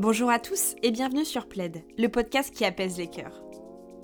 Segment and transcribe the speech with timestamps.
[0.00, 3.44] Bonjour à tous et bienvenue sur Plaid, le podcast qui apaise les cœurs.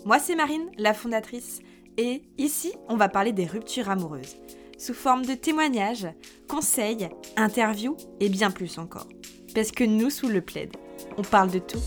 [0.04, 1.58] Moi c'est Marine, la fondatrice,
[1.96, 4.37] et ici on va parler des ruptures amoureuses,
[4.79, 6.06] sous forme de témoignages,
[6.48, 9.08] conseils, interviews et bien plus encore.
[9.53, 10.76] Parce que nous sous le Plaid,
[11.16, 11.83] on parle de tout.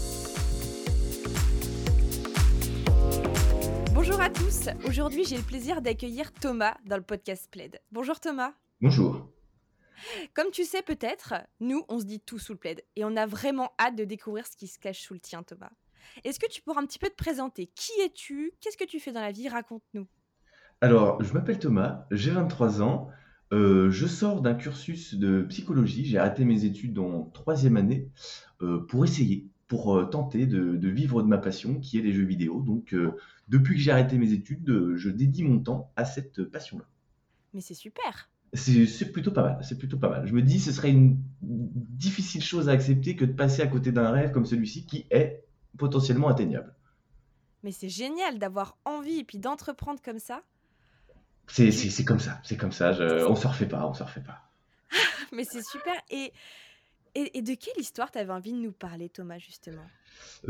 [3.93, 7.79] Bonjour à tous, aujourd'hui j'ai le plaisir d'accueillir Thomas dans le podcast Plaid.
[7.93, 8.51] Bonjour Thomas.
[8.81, 9.32] Bonjour.
[10.33, 13.25] Comme tu sais peut-être, nous, on se dit tout sous le plaid et on a
[13.25, 15.71] vraiment hâte de découvrir ce qui se cache sous le tien, Thomas.
[16.23, 17.67] Est-ce que tu pourras un petit peu te présenter?
[17.75, 18.51] Qui es-tu?
[18.59, 19.49] Qu'est-ce que tu fais dans la vie?
[19.49, 20.07] Raconte-nous.
[20.81, 23.07] Alors, je m'appelle Thomas, j'ai 23 ans,
[23.53, 28.09] euh, je sors d'un cursus de psychologie, j'ai arrêté mes études en troisième année
[28.61, 32.25] euh, pour essayer, pour euh, tenter de, vivre de ma passion qui est les jeux
[32.25, 32.61] vidéo.
[32.61, 32.95] Donc,
[33.47, 36.85] depuis que j'ai arrêté mes études, je dédie mon temps à cette passion-là.
[37.53, 39.59] Mais c'est super c'est plutôt pas mal.
[39.63, 40.27] C'est plutôt pas mal.
[40.27, 43.91] Je me dis, ce serait une difficile chose à accepter que de passer à côté
[43.91, 45.43] d'un rêve comme celui-ci qui est
[45.77, 46.73] potentiellement atteignable.
[47.63, 50.41] Mais c'est génial d'avoir envie et puis d'entreprendre comme ça.
[51.47, 52.93] C'est comme ça, c'est comme ça.
[52.93, 54.49] Je, on se refait pas, on se refait pas.
[55.33, 55.95] Mais c'est super.
[56.09, 56.31] Et
[57.15, 59.85] et, de quelle histoire tu avais envie de nous parler, Thomas, justement?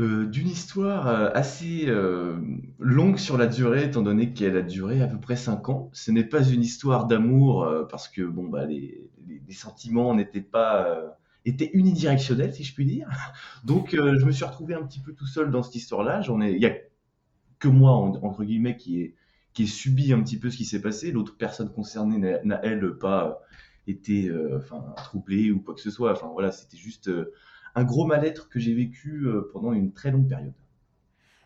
[0.00, 2.40] Euh, D'une histoire euh, assez euh,
[2.78, 5.90] longue sur la durée, étant donné qu'elle a duré à peu près 5 ans.
[5.92, 9.10] Ce n'est pas une histoire d'amour, parce que bon, bah, les,
[9.50, 13.08] sentiments n'étaient pas étaient unidirectionnels, si je puis dire.
[13.64, 16.22] Donc, je me suis retrouvé un petit peu tout seul dans cette histoire-là.
[16.26, 16.74] Il n'y a
[17.58, 19.14] que moi, entre guillemets, qui ai,
[19.54, 21.12] qui subi un petit peu ce qui s'est passé.
[21.12, 23.40] L'autre personne concernée n'a, elle, pas
[23.86, 26.12] été euh, enfin troublé ou quoi que ce soit.
[26.12, 27.32] Enfin voilà, c'était juste euh,
[27.74, 30.54] un gros mal-être que j'ai vécu euh, pendant une très longue période.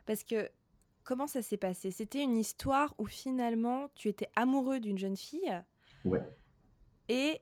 [0.07, 0.49] Parce que
[1.05, 1.91] comment ça s'est passé?
[1.91, 5.53] C'était une histoire où finalement tu étais amoureux d'une jeune fille.
[6.05, 6.23] Ouais.
[7.09, 7.41] Et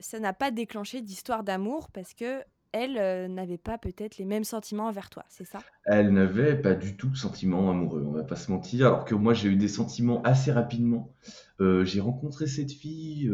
[0.00, 4.86] ça n'a pas déclenché d'histoire d'amour parce que elle n'avait pas peut-être les mêmes sentiments
[4.86, 5.58] envers toi, c'est ça?
[5.84, 8.86] Elle n'avait pas du tout de sentiments amoureux, on va pas se mentir.
[8.86, 11.14] Alors que moi j'ai eu des sentiments assez rapidement.
[11.60, 13.30] j'ai rencontré cette fille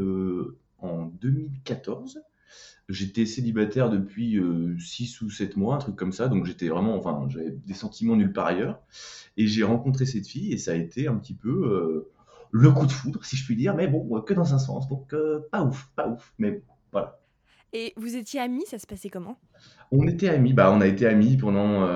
[1.88, 2.22] 2014.
[2.88, 4.41] J'étais célibataire depuis
[4.78, 7.75] 6 euh, ou 7 mois, un truc comme ça, donc j'étais vraiment, enfin, j'avais des
[7.75, 8.81] sentiments nulle part ailleurs.
[9.37, 12.10] Et j'ai rencontré cette fille et ça a été un petit peu euh,
[12.50, 15.12] le coup de foudre, si je puis dire, mais bon, que dans un sens, donc
[15.12, 17.21] euh, pas ouf, pas ouf, mais voilà.
[17.75, 19.38] Et vous étiez amis, ça se passait comment?
[19.93, 21.87] On était amis, bah on a été amis pendant,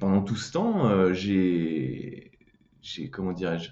[0.00, 1.12] pendant tout ce temps.
[1.12, 2.32] j'ai,
[2.82, 3.70] j'ai, comment dirais-je?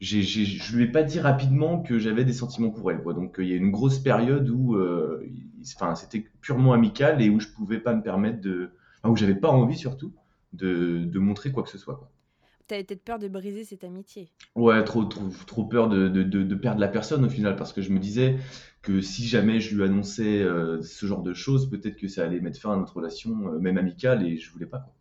[0.00, 3.02] Je lui ai pas dit rapidement que j'avais des sentiments pour elle.
[3.02, 3.14] Quoi.
[3.14, 5.26] Donc euh, il y a une grosse période où euh,
[5.62, 8.70] c'était purement amical et où je pouvais pas me permettre de.
[9.02, 10.12] Enfin, où j'avais pas envie surtout
[10.52, 11.96] de, de, montrer quoi que ce soit.
[11.96, 12.10] Quoi.
[12.70, 14.30] avais peut-être peur de briser cette amitié.
[14.54, 17.80] Ouais, trop, trop, trop peur de, de, de, perdre la personne au final, parce que
[17.80, 18.36] je me disais
[18.82, 22.40] que si jamais je lui annonçais euh, ce genre de choses, peut-être que ça allait
[22.40, 24.78] mettre fin à notre relation, même amicale, et je voulais pas.
[24.78, 24.94] Quoi.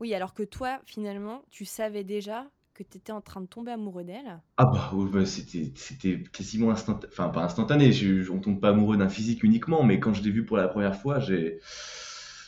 [0.00, 3.72] Oui, alors que toi, finalement, tu savais déjà que tu étais en train de tomber
[3.72, 8.60] amoureux d'elle Ah bah, bah c'était, c'était quasiment instantané, enfin pas instantané, je, on tombe
[8.60, 11.60] pas amoureux d'un physique uniquement, mais quand je l'ai vu pour la première fois, j'ai...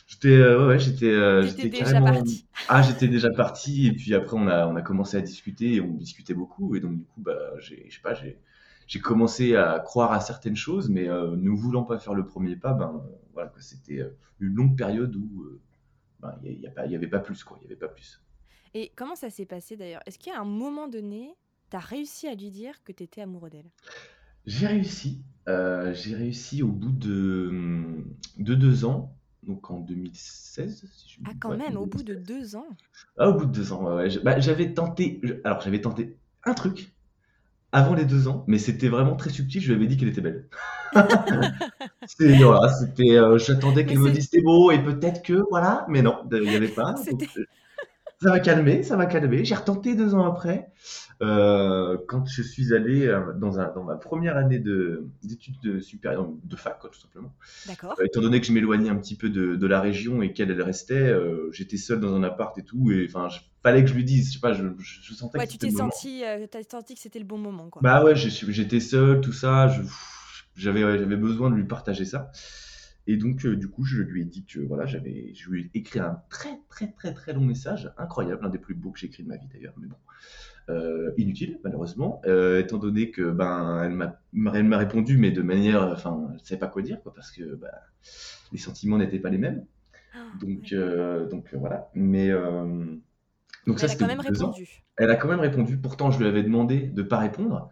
[0.05, 2.47] J'étais, euh, ouais, j'étais, euh, j'étais déjà parti.
[2.69, 5.81] Ah, j'étais déjà parti, et puis après on a, on a commencé à discuter, et
[5.81, 8.39] on discutait beaucoup, et donc du coup, bah, j'ai, je sais pas, j'ai,
[8.87, 12.55] j'ai commencé à croire à certaines choses, mais euh, ne voulant pas faire le premier
[12.55, 13.01] pas, ben
[13.33, 14.01] voilà, c'était
[14.39, 15.45] une longue période où
[16.21, 18.21] ben, il n'y a, y avait pas plus, quoi, il y avait pas plus.
[18.79, 20.01] Et comment ça s'est passé d'ailleurs?
[20.05, 21.33] Est-ce qu'à un moment donné,
[21.71, 23.71] tu as réussi à lui dire que tu étais amoureux d'elle?
[24.45, 25.23] J'ai réussi.
[25.49, 28.05] Euh, j'ai réussi au bout de,
[28.37, 30.85] de deux ans, donc en 2016.
[30.93, 31.19] Si je...
[31.25, 32.67] Ah, quand même, au bout de deux ans?
[33.17, 34.09] Ah, au bout de deux ans, ouais.
[34.23, 36.93] Bah, j'avais tenté, alors j'avais tenté un truc
[37.71, 39.59] avant les deux ans, mais c'était vraiment très subtil.
[39.59, 40.47] Je lui avais dit qu'elle était belle.
[42.05, 46.03] c'était, voilà, c'était, euh, j'attendais qu'elle me dise c'était beau et peut-être que, voilà, mais
[46.03, 46.93] non, il n'y avait pas.
[48.21, 49.45] Ça m'a calmé, ça m'a calmé.
[49.45, 50.71] J'ai retenté deux ans après,
[51.21, 56.27] euh, quand je suis allé euh, dans, un, dans ma première année d'études de, supérieures,
[56.43, 57.33] de fac, tout simplement.
[57.67, 57.95] D'accord.
[57.99, 60.49] Euh, étant donné que je m'éloignais un petit peu de, de la région et qu'elle,
[60.49, 61.13] elle restait,
[61.51, 63.27] j'étais seul dans un appart et tout, et enfin,
[63.61, 65.69] fallait que je lui dise, je sais pas, je, je, sentais ouais, que tu t'es
[65.69, 66.39] senti, as
[66.69, 67.81] senti que c'était le bon moment, quoi.
[67.83, 69.71] Bah ouais, j'étais seul, tout ça,
[70.55, 72.31] j'avais j'avais besoin de lui partager ça.
[73.07, 75.77] Et donc, euh, du coup, je lui ai dit que voilà, j'avais, je lui ai
[75.79, 79.07] écrit un très, très, très, très long message, incroyable, un des plus beaux que j'ai
[79.07, 79.95] écrit de ma vie d'ailleurs, mais bon,
[80.69, 85.83] euh, inutile malheureusement, euh, étant donné que ben, elle m'a, m'a répondu, mais de manière,
[85.83, 87.71] enfin, je savais pas quoi dire, quoi, parce que bah,
[88.51, 89.65] les sentiments n'étaient pas les mêmes.
[90.13, 90.73] Ah, donc,
[91.29, 91.89] donc voilà.
[91.95, 92.29] Mais
[93.65, 94.83] donc ça, elle a quand même répondu.
[94.97, 95.77] Elle a quand même répondu.
[95.77, 97.69] Pourtant, je lui avais demandé de pas répondre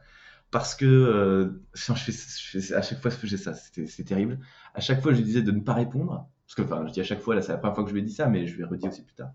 [0.52, 4.40] parce que euh, je fais, à chaque fois je faisais ça, c'était terrible.
[4.74, 7.02] À chaque fois je lui disais de ne pas répondre parce que enfin, je dis
[7.02, 8.46] à chaque fois, là, c'est la première fois que je lui ai dit ça, mais
[8.46, 9.32] je vais redire aussi plus tard.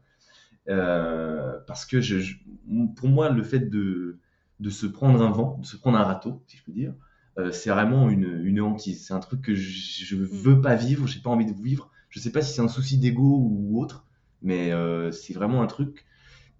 [0.68, 2.34] Euh, parce que je,
[2.96, 4.18] pour moi, le fait de,
[4.60, 6.94] de se prendre un vent, de se prendre un râteau, si je peux dire,
[7.38, 9.04] euh, c'est vraiment une, une hantise.
[9.04, 10.26] C'est un truc que je ne mm.
[10.26, 11.90] veux pas vivre, j'ai pas envie de vivre.
[12.10, 14.06] Je sais pas si c'est un souci d'ego ou autre,
[14.42, 14.72] mais
[15.12, 16.06] c'est vraiment un truc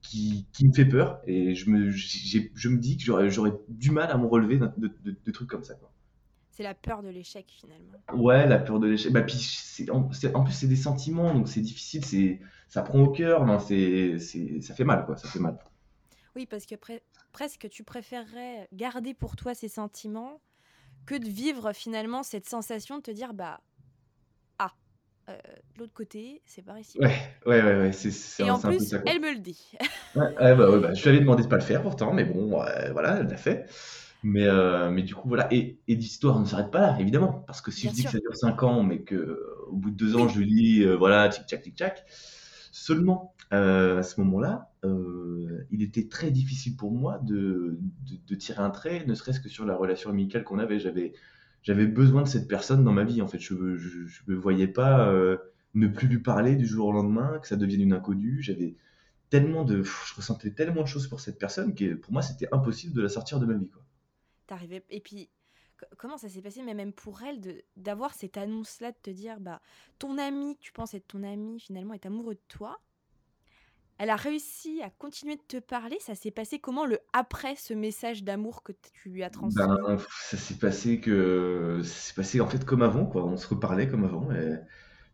[0.03, 4.11] qui, qui, me fait peur et je me, je me dis que j'aurais du mal
[4.11, 5.75] à me relever de, de, de, trucs comme ça.
[6.51, 7.93] C'est la peur de l'échec finalement.
[8.13, 9.13] Ouais, la peur de l'échec.
[9.13, 13.09] Bah, puis en, en, plus, c'est des sentiments, donc c'est difficile, c'est ça prend au
[13.09, 14.19] cœur, non, c'est
[14.61, 15.59] ça fait mal, quoi, ça fait mal.
[16.37, 16.75] Oui, parce que
[17.33, 20.41] presque tu préférerais garder pour toi ces sentiments
[21.07, 23.70] que de vivre finalement cette sensation de te dire bah ah
[25.31, 25.39] euh,
[25.75, 26.99] de l'autre côté c'est pas ici.
[26.99, 27.15] Ouais
[27.47, 29.73] ouais ouais, ouais c'est et en plus elle me le dit.
[30.17, 32.49] ouais, bah, ouais, bah, je lui avais demandé de pas le faire pourtant mais bon
[32.49, 33.67] voilà elle l'a fait.
[34.23, 35.49] Mais, euh, mais du coup, voilà.
[35.53, 37.43] Et, et l'histoire ne s'arrête pas là, évidemment.
[37.47, 40.17] Parce que si je dis que ça dure 5 ans, mais qu'au bout de 2
[40.17, 42.05] ans, je lui dis, euh, voilà, tic-tac, tic-tac,
[42.71, 47.79] seulement euh, à ce moment-là, euh, il était très difficile pour moi de,
[48.29, 50.79] de, tirer un trait, ne serait-ce que sur la relation amicale qu'on avait.
[50.79, 51.13] J'avais,
[51.63, 53.23] j'avais besoin de cette personne dans ma vie.
[53.23, 55.37] En fait, je ne je, me voyais pas euh,
[55.75, 58.43] ne plus lui parler du jour au lendemain, que ça devienne une inconnue.
[58.43, 58.77] J'avais
[59.29, 62.95] tellement de, je ressentais tellement de choses pour cette personne que pour moi, c'était impossible
[62.95, 63.69] de la sortir de ma vie.
[63.69, 63.83] Quoi.
[64.47, 65.31] T'arrivais, et puis
[65.97, 67.41] comment ça s'est passé, mais même pour elle,
[67.77, 69.61] d'avoir cette annonce-là, de te dire, bah,
[69.99, 72.81] ton ami, tu penses être ton ami, finalement, est amoureux de toi
[74.01, 75.99] elle a réussi à continuer de te parler.
[76.01, 79.63] Ça s'est passé comment le après ce message d'amour que tu lui as transmis?
[79.63, 83.27] Ben, Ça s'est passé que c'est passé en fait comme avant, quoi.
[83.27, 84.33] On se reparlait comme avant.
[84.33, 84.55] Et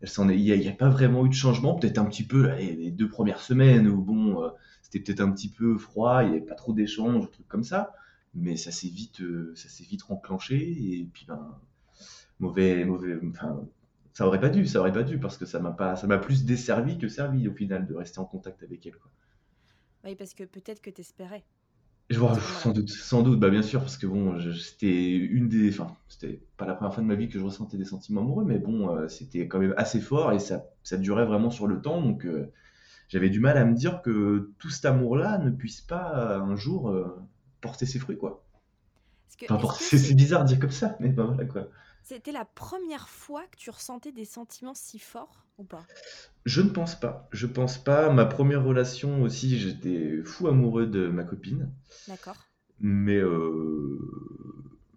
[0.03, 1.75] il n'y a, pas vraiment eu de changement.
[1.75, 4.51] Peut-être un petit peu les deux premières semaines où bon, euh,
[4.83, 7.93] c'était peut-être un petit peu froid, il n'y avait pas trop d'échanges, trucs comme ça.
[8.35, 11.59] Mais ça s'est vite, euh, ça s'est vite enclenché et puis ben
[12.39, 13.65] mauvais, mauvais, enfin
[14.17, 16.17] ça aurait pas dû, ça aurait pas dû, parce que ça m'a pas, ça m'a
[16.17, 18.97] plus desservi que servi au final de rester en contact avec elle.
[18.97, 19.11] Quoi.
[20.05, 21.45] Oui, parce que peut-être que t'espérais.
[22.09, 25.69] Je vois, sans doute, sans doute, bah bien sûr, parce que bon, c'était une des,
[25.69, 28.47] enfin, c'était pas la première fois de ma vie que je ressentais des sentiments amoureux,
[28.47, 31.83] mais bon, euh, c'était quand même assez fort et ça, ça durait vraiment sur le
[31.83, 32.51] temps, donc euh,
[33.09, 36.89] j'avais du mal à me dire que tout cet amour-là ne puisse pas un jour
[36.89, 37.05] euh,
[37.61, 38.47] porter ses fruits, quoi.
[39.51, 41.69] enfin, c'est bizarre de dire comme ça, mais bah voilà quoi.
[42.09, 45.85] C'était la première fois que tu ressentais des sentiments si forts ou pas?
[46.45, 47.29] Je ne pense pas.
[47.33, 48.13] Je pense pas.
[48.13, 51.69] Ma première relation aussi, j'étais fou amoureux de ma copine.
[52.07, 52.37] D'accord.
[52.79, 53.99] Mais, euh,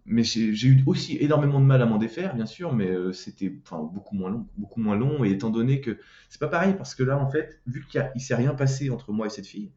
[0.06, 3.58] mais j'ai eu aussi énormément de mal à m'en défaire, bien sûr, mais euh, c'était
[3.64, 5.24] enfin, beaucoup moins long, beaucoup moins long.
[5.24, 5.98] Et étant donné que
[6.28, 9.10] c'est pas pareil, parce que là, en fait, vu qu'il ne s'est rien passé entre
[9.10, 9.72] moi et cette fille,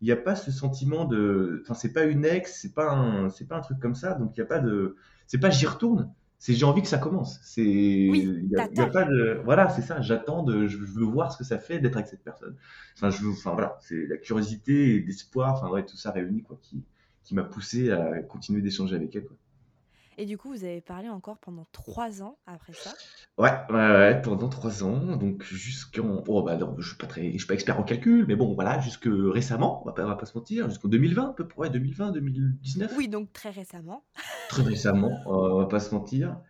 [0.00, 3.30] il n'y a pas ce sentiment de, enfin, c'est pas une ex, c'est pas un,
[3.30, 4.94] c'est pas un truc comme ça, donc il y a pas de,
[5.26, 7.40] c'est pas j'y retourne c'est j'ai envie que ça commence.
[7.42, 10.00] C'est oui, y a, y a pas de voilà, c'est ça.
[10.00, 12.56] J'attends de, je veux voir ce que ça fait d'être avec cette personne.
[12.96, 16.42] Enfin, je veux, enfin voilà, c'est la curiosité et l'espoir, enfin ouais, tout ça réuni
[16.42, 16.84] quoi, qui
[17.24, 19.26] qui m'a poussé à continuer d'échanger avec elle.
[19.26, 19.36] Quoi.
[20.20, 22.92] Et du coup, vous avez parlé encore pendant trois ans après ça
[23.38, 25.16] Ouais, ouais, ouais pendant trois ans.
[25.16, 26.24] Donc jusqu'en.
[26.26, 28.52] Oh, bah non, je suis pas très, je suis pas expert en calcul, mais bon,
[28.54, 31.70] voilà, jusque récemment, on va pas, va pas se mentir, jusqu'en 2020 à peu près,
[31.70, 32.94] 2020, 2019.
[32.96, 34.04] Oui, donc très récemment.
[34.48, 36.40] Très récemment, on va pas se mentir.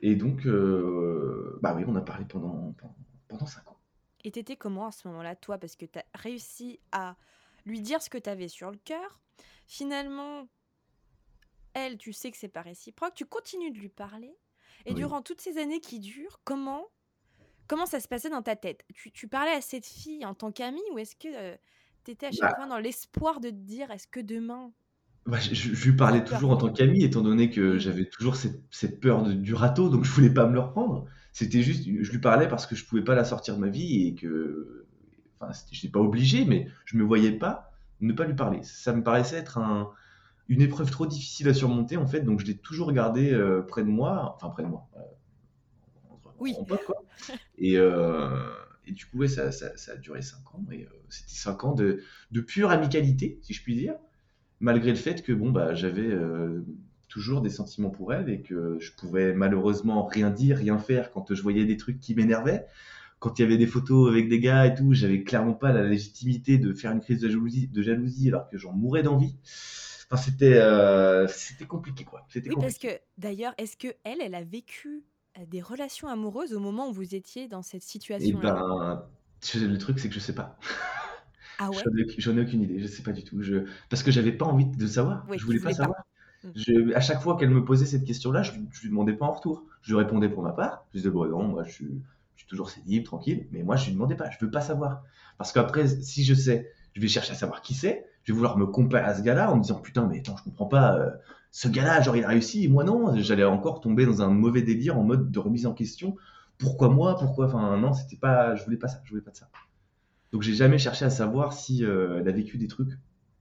[0.00, 2.74] Et donc, euh, bah oui, on a parlé pendant,
[3.26, 3.78] pendant, cinq ans.
[4.22, 5.58] Et t'étais comment à ce moment-là, toi?
[5.58, 7.16] Parce que tu as réussi à
[7.64, 9.18] lui dire ce que tu avais sur le cœur.
[9.66, 10.46] Finalement,
[11.74, 14.36] elle, tu sais que c'est pas réciproque, tu continues de lui parler.
[14.86, 16.86] Et durant toutes ces années qui durent, comment,
[17.66, 18.84] comment ça se passait dans ta tête?
[18.94, 21.56] Tu, parlais à cette fille en tant qu'amie ou est-ce que euh,
[22.04, 24.72] tu étais à chaque bah fois dans l'espoir de te dire est-ce que demain.
[25.26, 29.24] Bah, je, lui parlais toujours en tant qu'amie, étant donné que j'avais toujours cette, peur
[29.24, 31.04] du râteau, donc je voulais pas me le reprendre.
[31.32, 34.06] C'était juste, je lui parlais parce que je pouvais pas la sortir de ma vie
[34.06, 34.86] et que.
[35.40, 37.68] Enfin, je n'étais pas obligé, mais je me voyais pas
[38.00, 38.60] ne pas lui parler.
[38.62, 39.90] Ça me paraissait être un,
[40.48, 43.82] une épreuve trop difficile à surmonter en fait, donc je l'ai toujours gardé euh, près
[43.82, 45.00] de moi, enfin près de moi, euh,
[46.40, 46.54] oui.
[46.86, 47.04] quoi.
[47.58, 48.30] Et, euh,
[48.86, 51.74] et, du coup, ouais, ça, ça, ça, a duré 5 ans, et c'était 5 ans
[51.74, 52.00] de,
[52.30, 53.94] de, pure amicalité, si je puis dire,
[54.60, 56.16] malgré le fait que bon, bah, j'avais
[57.08, 61.34] toujours des sentiments pour elle et que je pouvais malheureusement rien dire, rien faire quand
[61.34, 62.66] je voyais des trucs qui m'énervaient.
[63.18, 65.82] Quand il y avait des photos avec des gars et tout, j'avais clairement pas la
[65.82, 69.36] légitimité de faire une crise de jalousie, de jalousie alors que j'en mourais d'envie.
[70.10, 72.26] Enfin, c'était euh, c'était compliqué quoi.
[72.34, 72.88] Oui, parce que
[73.18, 75.04] d'ailleurs, est-ce que elle, elle a vécu
[75.38, 79.04] euh, des relations amoureuses au moment où vous étiez dans cette eh situation ben,
[79.54, 80.58] le truc c'est que je sais pas.
[81.58, 81.76] Ah ouais?
[82.16, 83.42] J'en ai, aucune idée, je sais pas du tout.
[83.42, 83.68] Je...
[83.90, 85.26] Parce que j'avais pas envie de savoir.
[85.36, 86.04] je voulais pas savoir.
[86.54, 86.94] Je...
[86.94, 89.64] À chaque fois qu'elle me posait cette question-là, je, je lui demandais pas en retour.
[89.82, 90.86] Je lui répondais pour ma part.
[90.92, 92.00] Je disais bon non, moi je suis,
[92.38, 95.02] je suis toujours libre, tranquille, mais moi, je lui demandais pas, je veux pas savoir.
[95.38, 98.58] Parce qu'après, si je sais, je vais chercher à savoir qui c'est, je vais vouloir
[98.58, 101.10] me comparer à ce gars-là en me disant, putain, mais attends, je comprends pas, euh,
[101.52, 104.62] ce gars-là, genre, il a réussi, et moi, non, j'allais encore tomber dans un mauvais
[104.62, 106.16] délire en mode de remise en question.
[106.58, 107.16] Pourquoi moi?
[107.18, 107.46] Pourquoi?
[107.46, 109.48] Enfin, non, c'était pas, je voulais pas ça, je voulais pas de ça.
[110.32, 112.92] Donc, j'ai jamais cherché à savoir si euh, elle a vécu des trucs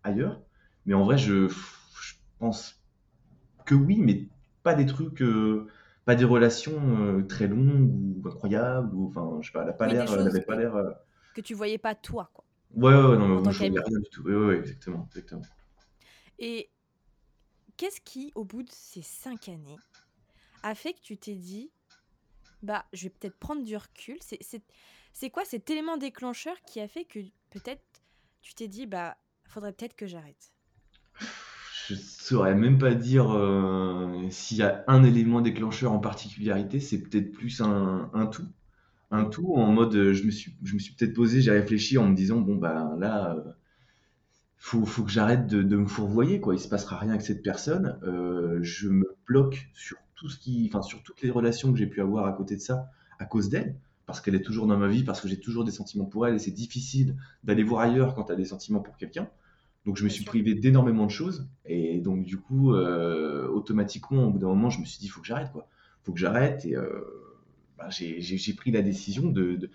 [0.03, 0.41] ailleurs.
[0.85, 2.81] Mais en vrai, je, je pense
[3.65, 4.29] que oui, mais
[4.63, 5.67] pas des trucs, euh,
[6.05, 7.91] pas des relations très longues
[8.23, 8.95] ou incroyables.
[8.95, 10.55] Ou, enfin, je sais pas, elle a pas Oui, des l'air, elle choses avait pas
[10.55, 10.73] l'air.
[11.33, 12.45] que tu voyais pas toi, quoi,
[12.77, 14.21] Ouais, ouais, ouais, non, mais en moi, je rien du tout.
[14.23, 15.41] Ouais, ouais, ouais, exactement, exactement.
[16.39, 16.69] Et
[17.77, 19.79] qu'est-ce qui, au bout de ces cinq années,
[20.63, 21.71] a fait que tu t'es dit,
[22.61, 24.17] bah, je vais peut-être prendre du recul.
[24.21, 24.61] C'est, c'est,
[25.13, 27.19] c'est quoi cet élément déclencheur qui a fait que
[27.49, 27.83] peut-être
[28.41, 30.53] tu t'es dit, bah, faudrait peut-être que j'arrête?
[31.87, 37.01] Je saurais même pas dire euh, s'il y a un élément déclencheur en particularité, c'est
[37.01, 38.47] peut-être plus un, un tout.
[39.11, 41.97] Un tout en mode, euh, je me suis, je me suis peut-être posé, j'ai réfléchi
[41.97, 43.51] en me disant, bon, bah là, euh,
[44.57, 46.55] faut, faut que j'arrête de, de me fourvoyer, quoi.
[46.55, 47.99] Il se passera rien avec cette personne.
[48.03, 51.87] Euh, je me bloque sur tout ce qui, enfin, sur toutes les relations que j'ai
[51.87, 54.87] pu avoir à côté de ça à cause d'elle, parce qu'elle est toujours dans ma
[54.87, 58.13] vie, parce que j'ai toujours des sentiments pour elle, et c'est difficile d'aller voir ailleurs
[58.13, 59.29] quand tu as des sentiments pour quelqu'un.
[59.85, 64.31] Donc je me suis privé d'énormément de choses, et donc du coup, euh, automatiquement, au
[64.31, 65.67] bout d'un moment, je me suis dit, il faut que j'arrête, quoi.
[66.03, 66.75] faut que j'arrête, et
[67.77, 69.69] bah, j'ai pris la décision de,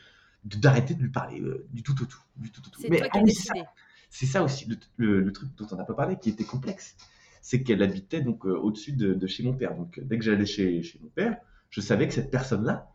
[0.45, 2.81] d'arrêter de lui parler euh, du tout au tout, du tout au tout.
[2.81, 3.65] C'est Mais c'est ça, décidé.
[4.11, 6.97] c'est ça aussi le, le- le truc dont on n'a pas parlé, qui était complexe,
[7.41, 9.75] c'est qu'elle habitait donc euh, au-dessus de, de chez mon père.
[9.77, 11.37] Donc euh, dès que j'allais chez, chez mon père,
[11.71, 12.89] je savais que cette personne-là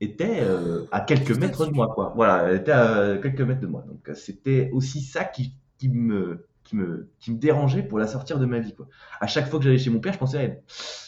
[0.00, 2.12] était euh, à quelques mètres de moi, quoi.
[2.16, 3.84] Voilà, elle était à quelques mètres de moi.
[3.86, 8.38] Donc c'était aussi ça qui, qui me, qui me, qui me dérangeait pour la sortir
[8.38, 8.88] de ma vie, quoi.
[9.20, 10.62] À chaque fois que j'allais chez mon père, je pensais à elle.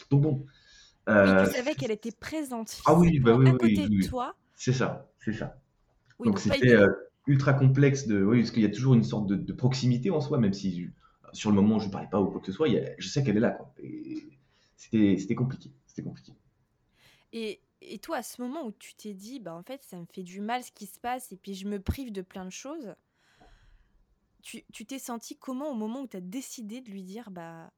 [0.09, 0.45] Donc bon,
[1.09, 4.07] Euh, tu savais qu'elle était présente ah oui, bah oui, à oui, côté oui, de
[4.07, 4.35] toi.
[4.55, 5.59] c'est ça, c'est ça.
[6.23, 6.87] Donc c'était euh,
[7.27, 10.21] ultra complexe de, oui, parce qu'il y a toujours une sorte de, de proximité en
[10.21, 10.89] soi, même si je-
[11.33, 12.91] sur le moment je ne parlais pas ou quoi que ce soit, il y a-
[12.97, 13.57] je sais qu'elle est là,
[14.77, 16.33] c'était, compliqué, c'était compliqué.
[17.33, 20.05] Et, et toi, à ce moment où tu t'es dit, bah en fait, ça me
[20.05, 22.49] fait du mal ce qui se passe et puis je me prive de plein de
[22.51, 22.95] choses,
[24.41, 27.71] tu tu t'es senti comment au moment où tu as décidé de lui dire, bah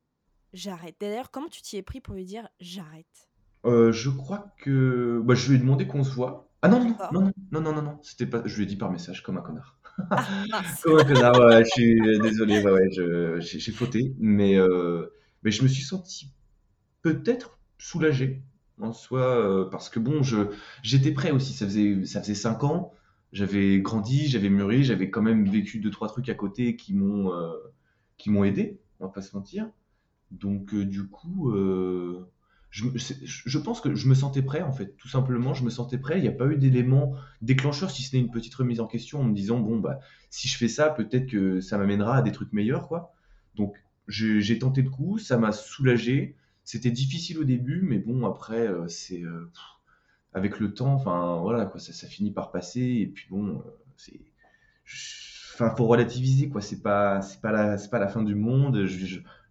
[0.53, 0.95] j'arrête.
[0.99, 3.29] D'ailleurs, comment tu t'y es pris pour lui dire j'arrête
[3.65, 6.49] Euh, je crois que, bah, je lui ai demandé qu'on se voit.
[6.61, 8.91] Ah non, non, non, non, non, non, non, c'était pas, je lui ai dit par
[8.91, 9.77] message comme un connard.
[10.09, 15.07] Ah, Comme un connard, ouais, je suis désolé, ouais, ouais, je- j'ai fauté, mais, euh,
[15.43, 16.31] mais je me suis senti
[17.03, 18.43] peut-être soulagé
[18.81, 20.37] en soi, euh, parce que bon, je,
[20.83, 22.93] j'étais prêt aussi, ça faisait, ça faisait cinq ans,
[23.33, 27.33] j'avais grandi, j'avais mûri, j'avais quand même vécu deux, trois trucs à côté qui m'ont
[27.33, 27.53] euh,
[28.17, 29.69] qui m'ont aidé, on va pas se mentir.
[30.31, 32.29] Donc euh, du coup, euh,
[32.69, 35.97] je, je pense que je me sentais prêt en fait, tout simplement, je me sentais
[35.97, 36.19] prêt.
[36.19, 39.21] Il n'y a pas eu d'élément déclencheur, si ce n'est une petite remise en question
[39.21, 42.31] en me disant bon bah si je fais ça, peut-être que ça m'amènera à des
[42.31, 43.13] trucs meilleurs quoi.
[43.55, 43.75] Donc
[44.07, 46.35] j'ai tenté le coup, ça m'a soulagé.
[46.63, 49.23] C'était difficile au début, mais bon après euh, c'est
[50.33, 53.63] avec le temps, enfin voilà quoi, ça, finit par passer et puis bon,
[53.95, 54.19] c'est
[55.59, 56.61] Enfin, faut relativiser, quoi.
[56.61, 58.85] C'est pas, c'est pas la, c'est pas la fin du monde.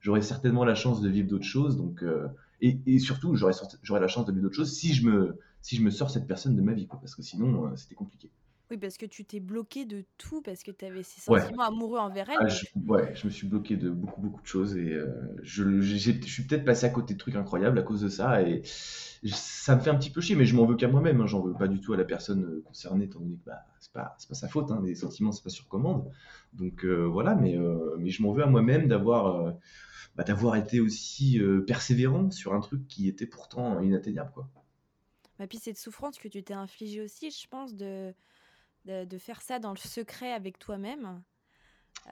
[0.00, 2.28] J'aurai certainement la chance de vivre d'autres choses, donc euh,
[2.60, 5.38] et, et surtout, j'aurai sorti- j'aurai la chance de vivre d'autres choses si je me,
[5.62, 7.00] si je me sors cette personne de ma vie, quoi.
[7.00, 8.30] Parce que sinon, euh, c'était compliqué.
[8.70, 11.40] Oui, parce que tu t'es bloqué de tout, parce que tu avais ces Ouais.
[11.40, 12.38] sentiments amoureux envers elle.
[12.40, 15.06] Ah, je, ouais, je me suis bloqué de beaucoup, beaucoup de choses et euh,
[15.42, 19.76] je, suis peut-être passé à côté de trucs incroyables à cause de ça et ça
[19.76, 21.54] me fait un petit peu chier, mais je m'en veux qu'à moi-même, hein, j'en veux
[21.54, 24.48] pas du tout à la personne concernée, étant donné que bah, c'est pas, pas sa
[24.48, 26.10] faute, hein, les sentiments, c'est pas sur commande.
[26.52, 29.54] Donc euh, voilà, mais, euh, mais je m'en veux à moi-même d'avoir
[30.16, 34.48] bah, d'avoir été aussi euh, persévérant sur un truc qui était pourtant inatteignable, quoi.
[35.38, 38.14] bah, puis cette souffrance que tu t'es infligée aussi, je pense, de,
[38.86, 41.22] de, de faire ça dans le secret avec toi-même.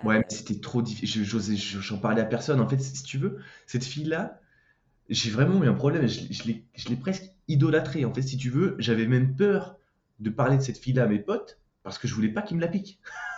[0.02, 1.24] Ouais, Euh, mais c'était trop difficile.
[1.24, 2.60] J'en parlais à personne.
[2.60, 4.40] En fait, si tu veux, cette fille-là,
[5.10, 6.06] j'ai vraiment eu un problème.
[6.08, 8.04] Je, je l'ai presque idolâtrée.
[8.04, 9.78] En fait, si tu veux, j'avais même peur
[10.20, 12.62] de parler de cette fille-là à mes potes parce que je voulais pas qu'ils me
[12.62, 13.00] la piquent.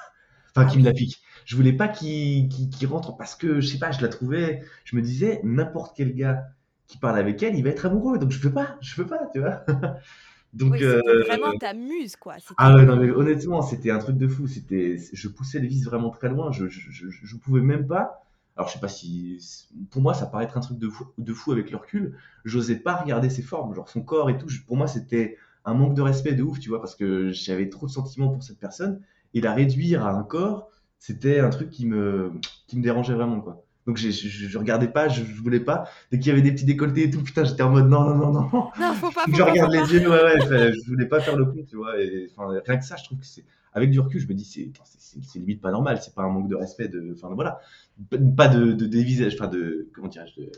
[0.56, 1.20] Enfin, ah qu'ils me la piquent.
[1.44, 2.48] Je voulais pas qu'ils
[2.88, 4.62] rentrent parce que, je sais pas, je la trouvais.
[4.84, 6.44] Je me disais, n'importe quel gars
[6.88, 8.18] qui parle avec elle, il va être amoureux.
[8.18, 9.64] Donc, je peux pas, je peux pas, tu vois.
[10.54, 12.36] Donc, oui, euh, c'était vraiment ta muse, quoi.
[12.58, 14.46] ah ouais, non, mais honnêtement, c'était un truc de fou.
[14.48, 16.52] C'était, je poussais le vice vraiment très loin.
[16.52, 18.22] Je, je, je, je pouvais même pas.
[18.56, 19.38] Alors, je sais pas si,
[19.90, 22.16] pour moi, ça paraît être un truc de fou, de fou avec le recul.
[22.44, 24.48] J'osais pas regarder ses formes, genre son corps et tout.
[24.48, 25.36] Je- Pour moi, c'était
[25.66, 28.42] un manque de respect de ouf, tu vois, parce que j'avais trop de sentiments pour
[28.42, 29.02] cette personne.
[29.34, 32.32] Et la réduire à un corps, c'était un truc qui me,
[32.66, 33.62] qui me dérangeait vraiment, quoi.
[33.86, 35.88] Donc je, je, regardais pas, je, je voulais pas.
[36.10, 38.16] Dès qu'il y avait des petits décolletés et tout, putain, j'étais en mode non, non,
[38.16, 38.70] non, non.
[38.80, 39.24] Non, faut pas.
[39.26, 41.76] Faut je regarde les yeux, ouais, ouais, je, je, voulais pas faire le con, tu
[41.76, 42.00] vois.
[42.00, 43.44] Et, enfin, rien que ça, je trouve que c'est.
[43.72, 46.56] Avec du recul, je me dis, c'est limite pas normal, c'est pas un manque de
[46.56, 47.12] respect, de.
[47.14, 47.60] Enfin, voilà.
[48.36, 49.88] Pas de, de dévisage, enfin, de.
[49.94, 50.50] Comment dirais-je de...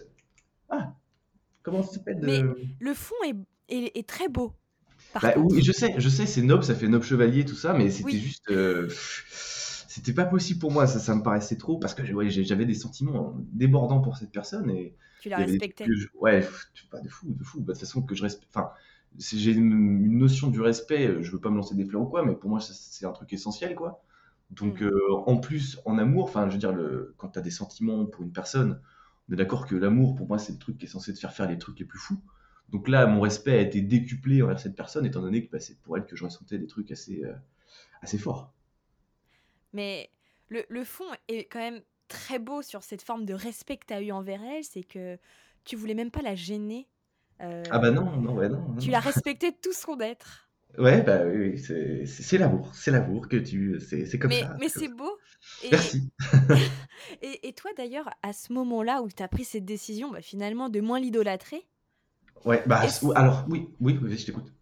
[0.70, 0.94] Ah
[1.62, 2.26] Comment ça s'appelle de...
[2.26, 2.42] Mais
[2.80, 3.36] le fond est,
[3.68, 4.54] est, est très beau.
[5.22, 7.90] Bah, oui, je sais, je sais, c'est noble, ça fait noble chevalier, tout ça, mais
[7.90, 8.50] c'était juste.
[8.50, 8.88] Euh,
[9.88, 13.34] c'était pas possible pour moi, ça, ça me paraissait trop, parce que j'avais des sentiments
[13.52, 14.70] débordants pour cette personne.
[14.70, 15.86] Et tu la respectais
[16.20, 16.46] Ouais,
[16.90, 17.60] pas de fou, de fou.
[17.60, 18.48] Bah, de toute façon, que je respecte.
[18.54, 18.70] Enfin,
[19.18, 22.34] j'ai une, notion du respect, je veux pas me lancer des fleurs ou quoi, mais
[22.34, 24.02] pour moi, c'est un truc essentiel, quoi.
[24.50, 24.86] Donc, mm.
[24.86, 28.06] euh, en plus, en amour, enfin, je veux dire, le, quand tu as des sentiments
[28.06, 28.80] pour une personne,
[29.28, 31.32] on est d'accord que l'amour, pour moi, c'est le truc qui est censé te faire
[31.32, 32.20] faire les trucs les plus fous.
[32.68, 35.80] Donc là, mon respect a été décuplé envers cette personne, étant donné que bah, c'est
[35.80, 37.32] pour elle que je ressentais des trucs assez, euh,
[38.02, 38.52] assez forts.
[39.72, 40.10] Mais
[40.48, 43.94] le, le, fond est quand même très beau sur cette forme de respect que tu
[43.94, 45.18] as eu envers elle, c'est que
[45.64, 46.88] tu voulais même pas la gêner.
[47.40, 50.50] Euh, ah bah non, non, ouais, non, Tu l'as respecté tout son être.
[50.76, 53.80] Ouais, bah oui, c'est l'amour, c'est l'amour que tu.
[53.80, 54.54] C'est comme ça.
[54.60, 55.18] Mais c'est beau.
[55.64, 56.10] Et, Merci.
[57.22, 60.68] et, et, toi d'ailleurs, à ce moment-là où tu as pris cette décision, bah, finalement,
[60.68, 61.66] de moins l'idolâtrer,
[62.44, 62.82] Ouais, bah,
[63.14, 64.52] alors oui, oui, oui, je t'écoute.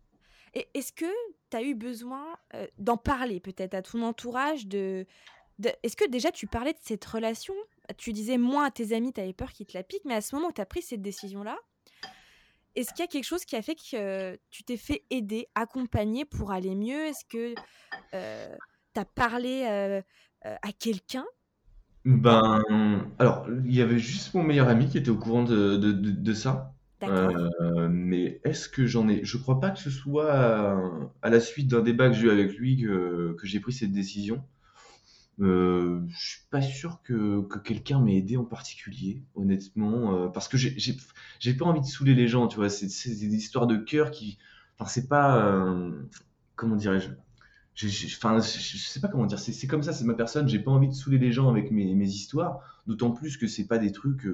[0.74, 1.04] Est-ce que
[1.50, 5.06] tu as eu besoin euh, d'en parler peut-être à ton entourage de,
[5.82, 7.54] Est-ce que déjà tu parlais de cette relation?
[7.98, 10.20] Tu disais moins à tes amis, tu avais peur qu'ils te la piquent, mais à
[10.20, 11.58] ce moment où tu as pris cette décision-là,
[12.74, 16.24] est-ce qu'il y a quelque chose qui a fait que tu t'es fait aider, accompagner
[16.24, 17.06] pour aller mieux?
[17.06, 17.54] Est-ce que
[18.14, 18.56] euh,
[18.94, 20.02] tu as parlé euh,
[20.42, 21.24] à quelqu'un?
[22.04, 22.62] Ben,
[23.18, 26.34] alors, il y avait juste mon meilleur ami qui était au courant de, de, de
[26.34, 26.75] ça.
[27.02, 30.32] Euh, mais est-ce que j'en ai Je crois pas que ce soit
[31.22, 34.42] à, la suite d'un débat que j'ai eu avec lui que, j'ai pris cette décision.
[35.40, 40.48] Euh, je suis pas sûr que, que quelqu'un m'ait aidé en particulier, honnêtement, euh, parce
[40.48, 42.70] que j'ai pas envie de saouler les gens, tu vois.
[42.70, 44.38] C'est des histoires de cœur qui,
[44.78, 45.92] enfin, c'est pas, euh,
[46.54, 47.10] comment dirais-je
[48.06, 49.38] Enfin, je sais pas comment dire.
[49.38, 50.48] C'est comme ça, c'est ma personne.
[50.48, 53.66] J'ai pas envie de saouler les gens avec mes, mes histoires, d'autant plus que c'est
[53.66, 54.26] pas des trucs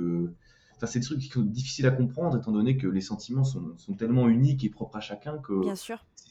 [0.86, 3.94] c'est des trucs qui sont difficiles à comprendre étant donné que les sentiments sont, sont
[3.94, 5.52] tellement uniques et propres à chacun que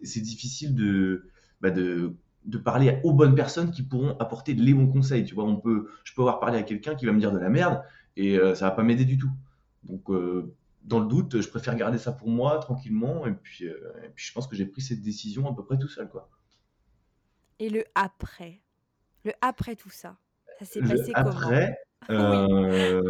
[0.04, 1.28] c'est difficile de,
[1.62, 5.26] bah de, de, parler aux bonnes personnes qui pourront apporter les bons conseils.
[5.26, 7.40] Tu vois, on peut, je peux avoir parlé à quelqu'un qui va me dire de
[7.40, 7.82] la merde
[8.18, 9.32] et euh, ça va pas m'aider du tout.
[9.84, 13.94] Donc, euh, dans le doute, je préfère garder ça pour moi tranquillement et puis, euh,
[14.04, 16.30] et puis je pense que j'ai pris cette décision à peu près tout seul, quoi.
[17.60, 18.62] Et le après,
[19.24, 20.18] le après tout ça,
[20.58, 21.76] ça s'est passé après, comment
[22.10, 23.02] euh,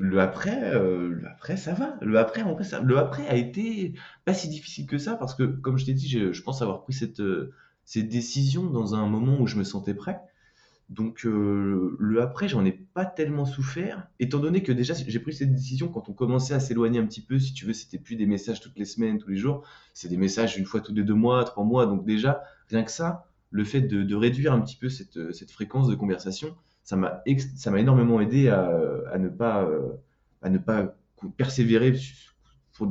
[0.00, 1.96] le après, euh, le après, ça va.
[2.00, 5.34] Le après, en vrai, ça, le après a été pas si difficile que ça parce
[5.34, 7.52] que, comme je t'ai dit, je, pense avoir pris cette, euh,
[7.84, 10.20] cette décision dans un moment où je me sentais prêt.
[10.88, 15.54] Donc, le après, j'en ai pas tellement souffert, étant donné que déjà, j'ai pris cette
[15.54, 17.38] décision quand on commençait à s'éloigner un petit peu.
[17.38, 19.64] Si tu veux, c'était plus des messages toutes les semaines, tous les jours.
[19.94, 21.86] C'est des messages une fois tous les deux mois, trois mois.
[21.86, 25.50] Donc, déjà, rien que ça, le fait de, de réduire un petit peu cette, cette
[25.50, 27.22] fréquence de conversation, ça m'a
[27.56, 28.68] ça m'a énormément aidé à,
[29.10, 29.92] à ne pas euh,
[30.42, 30.96] à ne pas
[31.36, 31.94] persévérer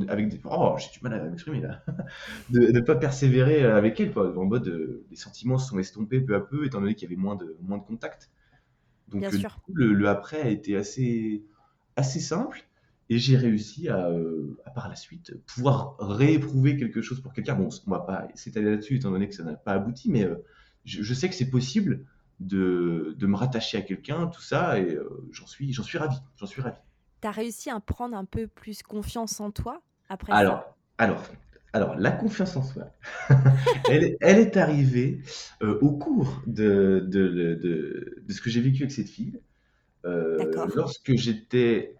[0.08, 1.84] avec des oh j'ai du mal à m'exprimer là.
[2.50, 6.20] De ne pas persévérer avec elle quoi en mode euh, les sentiments se sont estompés
[6.20, 8.30] peu à peu étant donné qu'il y avait moins de moins de contact.
[9.08, 9.30] Donc euh,
[9.74, 11.44] le, après a été assez
[11.96, 12.64] assez simple
[13.10, 14.08] et j'ai réussi à,
[14.64, 17.56] à, par la suite pouvoir rééprouver quelque chose pour quelqu'un.
[17.56, 20.26] Bon on va pas s'étaler là-dessus étant donné que ça n'a pas abouti mais
[20.86, 22.06] je, je, sais que c'est possible
[22.46, 26.16] de, de me rattacher à quelqu'un, tout ça, et euh, j'en suis, j'en suis ravi.
[26.36, 26.76] J'en suis ravi.
[27.20, 30.76] Tu as réussi à prendre un peu plus confiance en toi après alors, ça?
[30.98, 31.22] Alors,
[31.72, 32.86] alors, la confiance en soi,
[33.88, 35.22] elle, elle, est arrivée
[35.62, 39.40] euh, au cours de, de, de, de, ce que j'ai vécu avec cette fille.
[40.04, 41.96] Euh, lorsque j'étais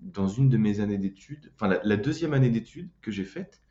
[0.00, 3.62] dans une de mes années d'études, enfin la, la, deuxième année d'études que j'ai faite,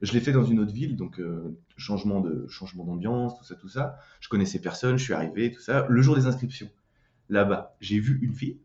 [0.00, 3.54] je l'ai fait dans une autre ville, donc euh, changement de changement d'ambiance, tout ça,
[3.56, 3.98] tout ça.
[4.20, 5.86] Je connaissais personne, je suis arrivé, tout ça.
[5.88, 6.70] Le jour des inscriptions,
[7.28, 8.58] là-bas, j'ai vu une fille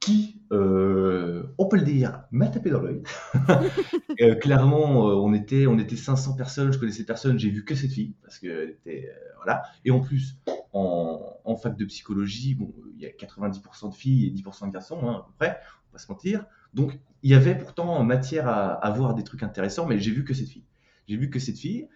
[0.00, 3.02] qui, euh, on peut le dire, m'a tapé dans l'œil.
[4.20, 7.92] euh, clairement, on était, on était 500 personnes, je connaissais personne, j'ai vu que cette
[7.92, 9.62] fille parce qu'elle était, voilà.
[9.84, 10.38] Et en plus,
[10.72, 14.72] en, en, fac de psychologie, bon, il y a 90% de filles et 10% de
[14.72, 15.60] garçons, hein, à peu près,
[15.90, 16.44] on va se mentir.
[16.76, 20.24] Donc, il y avait pourtant matière à, à voir des trucs intéressants, mais j'ai vu
[20.24, 20.62] que cette fille.
[21.08, 21.88] J'ai vu que cette fille.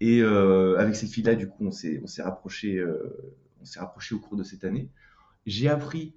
[0.00, 3.80] Et euh, avec cette fille-là, du coup, on s'est, on s'est rapproché, euh, on s'est
[3.80, 4.88] rapproché au cours de cette année.
[5.44, 6.14] J'ai appris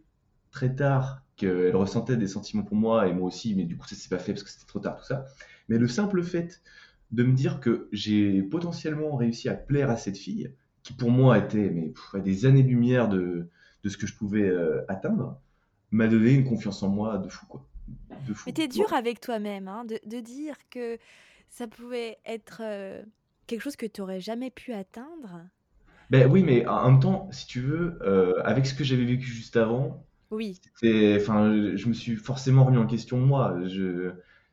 [0.52, 3.96] très tard qu'elle ressentait des sentiments pour moi et moi aussi, mais du coup, ça
[3.96, 5.26] s'est pas fait parce que c'était trop tard, tout ça.
[5.68, 6.62] Mais le simple fait
[7.12, 10.54] de me dire que j'ai potentiellement réussi à plaire à cette fille,
[10.84, 13.48] qui pour moi était mais, des années-lumière de,
[13.84, 15.40] de ce que je pouvais euh, atteindre,
[15.92, 17.66] m'a donné une confiance en moi de fou, quoi.
[18.28, 18.44] De fou.
[18.48, 20.98] Mais t'es dur avec toi-même, hein, de, de dire que
[21.50, 23.02] ça pouvait être euh,
[23.48, 25.42] quelque chose que tu aurais jamais pu atteindre.
[26.10, 29.28] Ben oui, mais en même temps, si tu veux, euh, avec ce que j'avais vécu
[29.28, 33.58] juste avant, Oui, enfin, je, me suis forcément remis en question moi.
[33.68, 34.12] Je,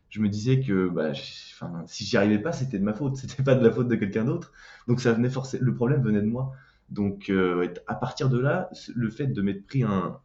[0.08, 3.42] je me disais que, bah, enfin, si j'y arrivais pas, c'était de ma faute, c'était
[3.42, 4.52] pas de la faute de quelqu'un d'autre.
[4.86, 6.52] Donc ça venait forcément, le problème venait de moi.
[6.90, 10.18] Donc euh, à partir de là, le fait de m'être pris un,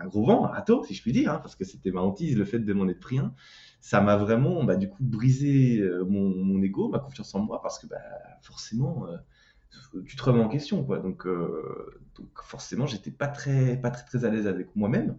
[0.00, 2.36] un, gros vent, un râteau, si je puis dire, hein, parce que c'était ma hantise,
[2.36, 3.34] le fait de m'en être pris un,
[3.80, 7.60] ça m'a vraiment, bah, du coup, brisé euh, mon, mon ego, ma confiance en moi,
[7.62, 7.96] parce que, bah,
[8.42, 9.06] forcément.
[9.08, 9.16] euh,
[10.06, 10.98] tu te remets en question, quoi.
[10.98, 15.18] Donc, euh, donc forcément, j'étais pas très, pas très, très à l'aise avec moi-même.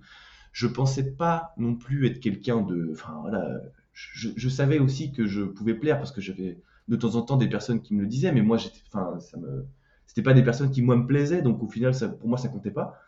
[0.52, 3.62] Je pensais pas non plus être quelqu'un de, enfin voilà,
[3.94, 7.38] je, je savais aussi que je pouvais plaire parce que j'avais de temps en temps
[7.38, 9.68] des personnes qui me le disaient, mais moi j'étais, enfin ça me,
[10.08, 12.50] c'était pas des personnes qui moi me plaisaient, donc au final ça, pour moi ça
[12.50, 13.00] comptait pas.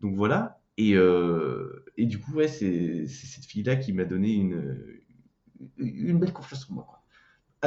[0.00, 0.60] Donc voilà.
[0.78, 5.00] Et, euh, et du coup ouais, c'est cette fille-là qui m'a donné une,
[5.78, 6.86] une belle confiance en moi.
[6.88, 7.02] quoi.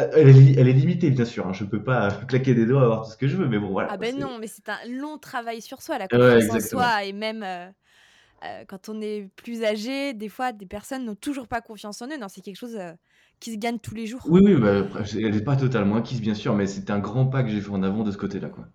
[0.04, 1.48] Euh, Elle est, li- elle est limitée, bien sûr.
[1.48, 1.54] Hein.
[1.54, 3.92] Je peux pas claquer des doigts, avoir tout ce que je veux, mais bon, voilà.
[3.92, 7.04] Ah ben non, mais c'est un long travail sur soi, la Ouais, confiance en soi,
[7.06, 7.70] et même euh,
[8.46, 12.08] euh, quand on est plus âgé, des fois, des personnes n'ont toujours pas confiance en
[12.10, 12.18] eux.
[12.18, 12.94] Non, c'est quelque chose euh,
[13.40, 14.30] qui se gagne tous les jours.
[14.30, 17.26] Oui, oui, bah, après, elle n'est pas totalement acquise, bien sûr, mais c'est un grand
[17.28, 18.70] pas que j'ai fait en avant de ce côté-là, quoi.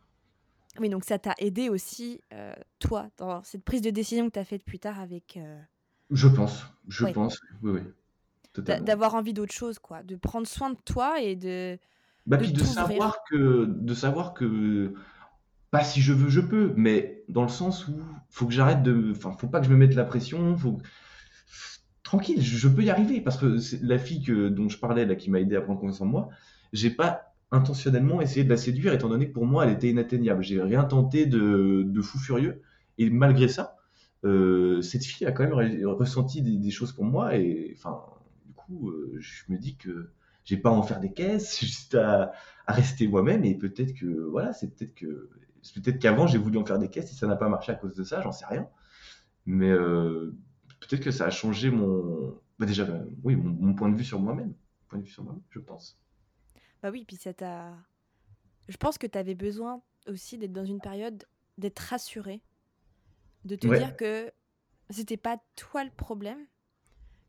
[0.80, 4.38] Oui, donc ça t'a aidé aussi, euh, toi, dans cette prise de décision que tu
[4.40, 5.36] as faite plus tard avec...
[5.36, 5.60] euh,
[6.08, 7.80] Je pense, je ouais, pense, oui, oui,
[8.66, 8.80] d'a- totalement.
[8.80, 11.78] d'avoir envie d'autre chose, quoi, de prendre soin de toi et de,
[12.26, 12.64] Bah, de puis de t'ouvrir.
[12.64, 14.94] savoir que, de savoir que,
[15.70, 19.12] pas si je veux, je peux, mais dans le sens où faut que j'arrête de,
[19.12, 20.78] enfin, faut pas que je me mette la pression, faut,
[22.02, 25.06] tranquille, je, je peux y arriver, parce que c'est la fille que, dont je parlais,
[25.06, 26.28] là, qui m'a aidé à prendre confiance en moi,
[26.72, 30.42] j'ai pas intentionnellement essayé de la séduire, étant donné que pour moi, elle était inatteignable.
[30.42, 32.62] J'ai rien tenté de, de fou furieux,
[32.98, 33.76] et malgré ça,
[34.24, 38.02] euh, cette fille a quand même ressenti des, choses pour moi, et enfin,
[38.46, 40.10] du coup, euh, je me dis que
[40.44, 42.32] j'ai pas à en faire des caisses, juste à,
[42.66, 45.28] rester moi-même, et peut-être que, voilà, c'est peut-être que,
[45.74, 47.94] peut-être qu'avant j'ai voulu en faire des caisses et ça n'a pas marché à cause
[47.94, 48.68] de ça, j'en sais rien.
[49.46, 50.34] Mais euh,
[50.80, 52.86] peut-être que ça a changé mon, bah déjà,
[53.22, 54.54] oui, mon point de vue sur moi-même,
[54.88, 55.98] point de vue sur moi, je pense.
[56.84, 57.72] Bah oui, puis ça t'a...
[58.68, 61.24] Je pense que tu avais besoin aussi d'être dans une période,
[61.56, 62.42] d'être rassuré,
[63.46, 64.30] de te dire que
[64.90, 66.44] c'était pas toi le problème,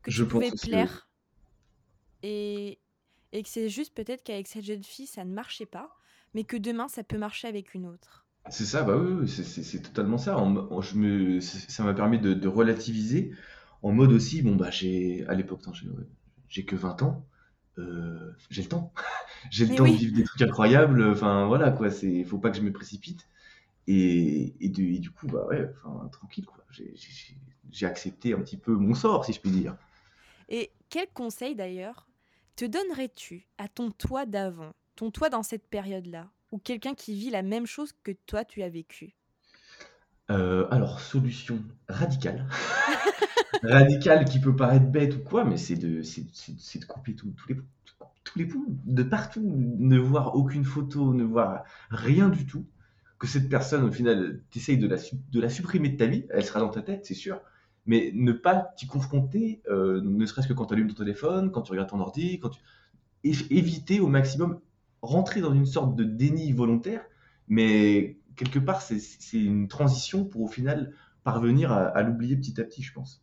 [0.02, 1.08] que je tu pouvais plaire
[2.22, 2.78] et,
[3.32, 5.96] et que c'est juste peut-être qu'avec cette jeune fille, ça ne marchait pas,
[6.34, 8.26] mais que demain, ça peut marcher avec une autre.
[8.50, 10.36] C'est ça, bah oui, oui, c'est totalement ça.
[10.82, 13.32] Je me, ça m'a permis de, de relativiser
[13.80, 15.62] en mode aussi, bon bah j'ai, à l'époque,
[16.46, 17.26] j'ai que 20 ans,
[17.78, 18.92] euh, j'ai le temps.
[19.50, 22.56] J'ai le temps de vivre des trucs incroyables, enfin voilà quoi, c'est, faut pas que
[22.56, 23.28] je me précipite.
[23.88, 26.64] Et, et, de- et du coup, bah ouais, enfin tranquille quoi.
[27.72, 29.76] J'ai accepté un petit peu mon sort, si je puis dire.
[30.48, 32.08] Et quel conseil d'ailleurs
[32.56, 37.30] te donnerais-tu à ton toi d'avant, ton toi dans cette période-là, ou quelqu'un qui vit
[37.30, 39.14] la même chose que toi tu as vécu?
[40.30, 42.46] Euh, alors, solution radicale.
[43.62, 47.56] Radicale qui peut paraître bête ou quoi, mais c'est de, c'est, de couper tous les,
[48.26, 52.66] tous les ponts, de partout, ne voir aucune photo, ne voir rien du tout.
[53.18, 56.44] Que cette personne, au final, t'essayes de la, de la supprimer de ta vie, elle
[56.44, 57.40] sera dans ta tête, c'est sûr,
[57.86, 61.62] mais ne pas t'y confronter, euh, ne serait-ce que quand tu allumes ton téléphone, quand
[61.62, 62.60] tu regardes ton ordi, quand tu...
[63.24, 64.60] éviter au maximum,
[65.00, 67.06] rentrer dans une sorte de déni volontaire,
[67.48, 69.00] mais quelque part, c'est
[69.32, 70.92] une transition pour au final
[71.24, 73.22] parvenir à l'oublier petit à petit, je pense.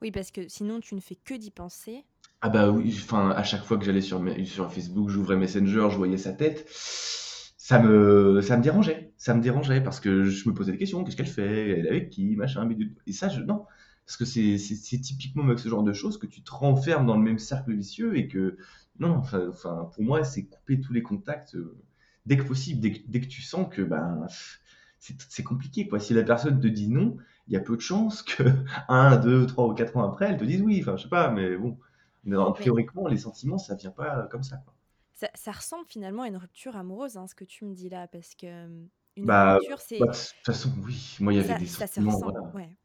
[0.00, 2.04] Oui, parce que sinon tu ne fais que d'y penser.
[2.40, 5.96] Ah bah oui, enfin, à chaque fois que j'allais sur, sur Facebook, j'ouvrais Messenger, je
[5.96, 10.54] voyais sa tête, ça me, ça me dérangeait, ça me dérangeait parce que je me
[10.54, 12.68] posais des questions, qu'est-ce qu'elle fait, elle est avec qui, machin,
[13.08, 13.66] et ça, je, non,
[14.06, 17.22] parce que c'est typiquement avec ce genre de choses que tu te renfermes dans le
[17.24, 18.56] même cercle vicieux et que,
[19.00, 21.76] non, enfin, enfin, pour moi, c'est couper tous les contacts euh,
[22.24, 24.26] dès que possible, dès que, dès que tu sens que, ben,
[25.00, 26.00] c'est c'est compliqué, quoi.
[26.00, 27.16] Si la personne te dit non,
[27.48, 28.42] il y a peu de chances que
[28.88, 31.30] un, deux, trois ou quatre ans après, elle te dise oui, enfin, je sais pas,
[31.30, 31.78] mais bon.
[32.24, 34.74] Mais non, théoriquement, les sentiments, ça vient pas comme ça, quoi.
[35.14, 38.08] ça, ça ressemble finalement à une rupture amoureuse, hein, ce que tu me dis là,
[38.08, 41.16] parce que euh, une Bah, rupture, bah, c'est de toute façon, oui.
[41.20, 42.20] Moi, il y avait des sentiments, ressemble.
[42.20, 42.76] voilà, Ouais,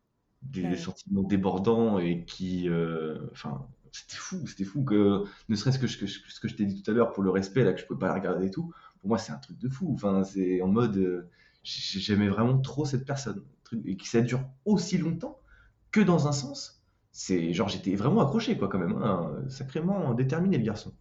[0.44, 5.56] des, bah des sentiments débordants et qui, euh, enfin, c'était fou, c'était fou que, ne
[5.56, 7.82] serait-ce que, ce que je t'ai dit tout à l'heure pour le respect, là, que
[7.82, 8.74] je peux pas la regarder et tout.
[9.02, 9.92] Pour moi, c'est un truc de fou.
[9.94, 11.30] Enfin, c'est en mode, euh,
[11.64, 13.44] j'aimais vraiment trop cette personne,
[13.86, 15.40] et que ça dure aussi longtemps
[15.92, 16.83] que dans un sens.
[17.14, 20.94] C'est genre, j'étais vraiment accroché, quoi, quand même, hein, sacrément déterminé, le garçon.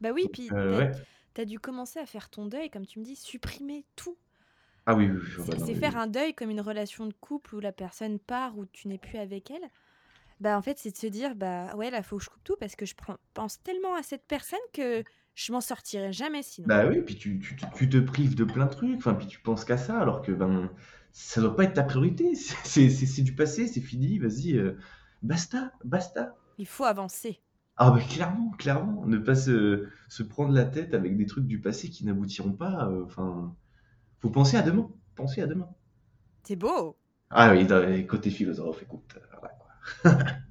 [0.00, 1.06] Bah oui, puis euh, t'as, ouais.
[1.34, 4.16] t'as dû commencer à faire ton deuil, comme tu me dis, supprimer tout.
[4.86, 5.96] Ah oui, oui, oui, oh, bah C'est non, c'est faire oui.
[5.96, 9.18] un deuil comme une relation de couple où la personne part, où tu n'es plus
[9.18, 9.70] avec elle.
[10.40, 12.56] Bah en fait, c'est de se dire, bah ouais, là, faut que je coupe tout
[12.60, 15.04] parce que je prends- pense tellement à cette personne que
[15.36, 16.68] je m'en sortirai jamais sinon.
[16.68, 19.26] Bah oui, puis tu, tu, te tu te prives de plein de trucs, enfin, puis
[19.28, 20.70] tu penses qu'à ça, alors que ben,
[21.12, 22.34] ça doit pas être ta priorité.
[22.64, 24.76] C'est c'est- c'est du passé, c'est fini, vas-y, euh,
[25.22, 26.34] basta, basta.
[26.58, 27.40] Il faut avancer.
[27.78, 31.60] Ah bah clairement, clairement, ne pas se, se prendre la tête avec des trucs du
[31.60, 32.88] passé qui n'aboutiront pas.
[32.90, 33.54] euh, Enfin,
[34.20, 35.68] faut penser à demain, penser à demain.
[36.44, 36.96] C'est beau.
[37.30, 40.12] Ah oui, côtés philosophes, écoute, euh, voilà quoi.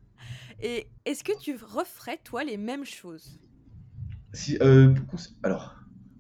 [0.60, 3.40] Et est-ce que tu referais, toi, les mêmes choses?
[4.34, 4.94] Si, euh,
[5.44, 5.76] alors,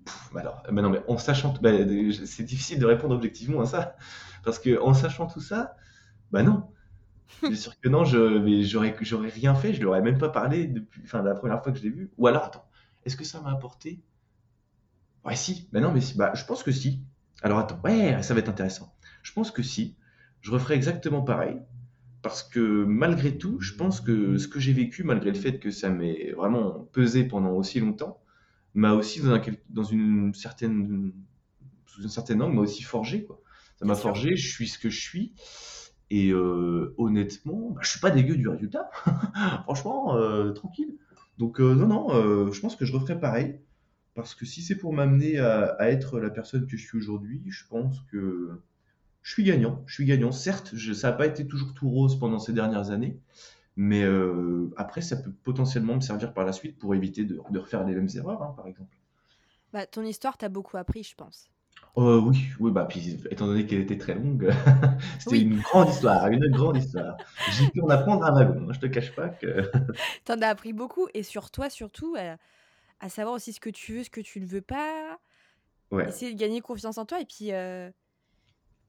[0.06, 3.66] pff, alors, bah non mais en sachant, bah, euh, c'est difficile de répondre objectivement à
[3.66, 3.96] ça,
[4.44, 5.76] parce que en sachant tout ça,
[6.32, 6.70] bah non.
[7.42, 8.96] Bien sûr que non, j'aurais,
[9.30, 11.84] rien fait, je lui aurais même pas parlé depuis, enfin, la première fois que je
[11.84, 12.12] l'ai vu.
[12.18, 12.66] Ou alors, attends,
[13.06, 14.02] est-ce que ça m'a apporté?
[15.24, 15.68] Ouais, si.
[15.72, 16.16] Bah non, mais si.
[16.16, 17.02] Bah, je pense que si.
[17.42, 18.96] Alors attends, ouais, ça va être intéressant.
[19.24, 19.96] Je pense que si.
[20.42, 21.58] Je referais exactement pareil.
[22.22, 25.72] Parce que malgré tout, je pense que ce que j'ai vécu, malgré le fait que
[25.72, 28.22] ça m'ait vraiment pesé pendant aussi longtemps,
[28.74, 31.14] m'a aussi, dans, un dans une certaine,
[31.86, 33.42] sous une certaine angle, m'a aussi forgé, quoi.
[33.78, 35.34] Ça m'a forgé, je suis ce que je suis.
[36.10, 38.90] Et euh, honnêtement, bah, je suis pas dégueu du résultat.
[39.64, 40.96] Franchement, euh, tranquille.
[41.38, 43.60] Donc euh, non, non, je pense que je referais pareil.
[44.14, 47.66] Parce que si c'est pour m'amener à, être la personne que je suis aujourd'hui, je
[47.68, 48.62] pense que
[49.24, 49.84] je suis gagnant.
[49.88, 50.32] Je suis gagnant.
[50.32, 53.20] Certes, ça n'a pas été toujours tout rose pendant ces dernières années,
[53.76, 54.06] mais
[54.78, 57.94] après, ça peut potentiellement me servir par la suite pour éviter de, de refaire les
[57.94, 58.96] mêmes erreurs, hein, par exemple.
[59.74, 61.50] Bah, ton histoire t'a beaucoup appris, je pense.
[61.98, 64.52] Euh, oui, oui, bah puis étant donné qu'elle était très longue,
[65.20, 67.16] c'était Oui, une grande histoire, une grande histoire.
[67.48, 68.68] J'ai pu en apprendre un wagon.
[68.70, 69.72] hein, je te cache pas que.
[70.26, 72.16] t'en as appris beaucoup et sur toi surtout,
[73.00, 75.20] à savoir aussi ce que tu veux, ce que tu ne veux pas,
[75.92, 76.08] Ouais.
[76.08, 77.92] essayer de gagner confiance en toi et puis euh,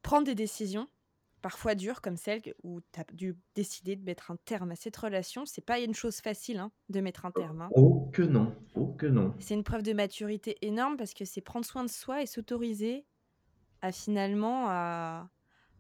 [0.02, 0.88] prendre des décisions,
[1.46, 4.96] parfois dures comme celle où tu as dû décider de mettre un terme à cette
[4.96, 5.46] relation.
[5.46, 7.60] C'est pas une chose facile hein, de mettre un terme.
[7.60, 7.68] hein.
[7.70, 9.32] Oh que non, oh que non.
[9.38, 13.06] C'est une preuve de maturité énorme parce que c'est prendre soin de soi et s'autoriser
[13.80, 15.30] à finalement à,